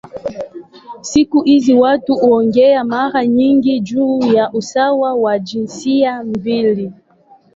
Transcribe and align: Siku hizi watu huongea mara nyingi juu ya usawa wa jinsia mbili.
Siku 1.01 1.41
hizi 1.41 1.73
watu 1.73 2.15
huongea 2.15 2.83
mara 2.83 3.25
nyingi 3.27 3.79
juu 3.79 4.17
ya 4.33 4.51
usawa 4.53 5.13
wa 5.15 5.39
jinsia 5.39 6.23
mbili. 6.23 6.91